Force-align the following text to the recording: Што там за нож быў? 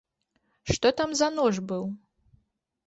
Што 0.77 0.93
там 1.03 1.15
за 1.21 1.31
нож 1.37 1.61
быў? 1.73 1.89